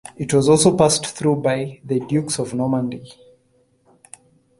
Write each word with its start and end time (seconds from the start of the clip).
It 0.17 0.33
was 0.33 0.49
also 0.49 0.75
passed 0.75 1.05
through 1.05 1.43
by 1.43 1.79
the 1.83 1.99
Dukes 1.99 2.39
of 2.39 2.55
Normandy. 2.55 3.07